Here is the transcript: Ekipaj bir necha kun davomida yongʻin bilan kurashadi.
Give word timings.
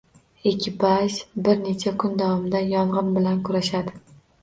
Ekipaj 0.51 1.17
bir 1.49 1.63
necha 1.67 1.95
kun 2.05 2.19
davomida 2.25 2.65
yongʻin 2.73 3.15
bilan 3.21 3.47
kurashadi. 3.49 4.01